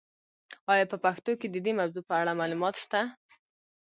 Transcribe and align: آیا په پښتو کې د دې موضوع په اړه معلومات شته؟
آیا 0.73 0.85
په 0.91 0.97
پښتو 1.03 1.31
کې 1.39 1.47
د 1.51 1.55
دې 1.65 1.71
موضوع 1.79 2.03
په 2.09 2.13
اړه 2.21 2.37
معلومات 2.39 2.75
شته؟ 2.83 3.01